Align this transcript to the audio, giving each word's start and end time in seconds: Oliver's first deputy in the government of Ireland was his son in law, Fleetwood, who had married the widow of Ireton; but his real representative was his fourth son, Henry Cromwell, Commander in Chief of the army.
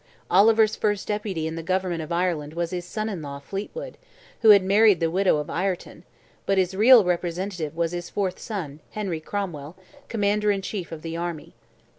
Oliver's 0.31 0.75
first 0.75 1.07
deputy 1.09 1.45
in 1.45 1.53
the 1.55 1.61
government 1.61 2.01
of 2.01 2.11
Ireland 2.11 2.55
was 2.55 2.71
his 2.71 2.85
son 2.85 3.07
in 3.07 3.21
law, 3.21 3.37
Fleetwood, 3.37 3.99
who 4.41 4.49
had 4.49 4.63
married 4.63 4.99
the 4.99 5.11
widow 5.11 5.37
of 5.37 5.47
Ireton; 5.47 6.05
but 6.47 6.57
his 6.57 6.73
real 6.75 7.03
representative 7.03 7.75
was 7.77 7.91
his 7.91 8.09
fourth 8.09 8.39
son, 8.39 8.79
Henry 8.93 9.19
Cromwell, 9.19 9.75
Commander 10.09 10.49
in 10.49 10.63
Chief 10.63 10.91
of 10.91 11.03
the 11.03 11.15
army. 11.17 11.53